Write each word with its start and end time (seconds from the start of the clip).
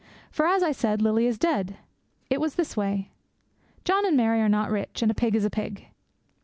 For, 0.31 0.47
as 0.47 0.63
I 0.63 0.71
said, 0.71 0.99
Lily 0.99 1.27
is 1.27 1.37
dead. 1.37 1.77
It 2.31 2.41
was 2.41 2.55
this 2.55 2.75
way. 2.75 3.11
John 3.85 4.03
and 4.03 4.17
Mary 4.17 4.39
are 4.41 4.49
not 4.49 4.71
rich; 4.71 5.03
and 5.03 5.11
a 5.11 5.13
pig 5.13 5.35
is 5.35 5.45
a 5.45 5.51
pig. 5.51 5.89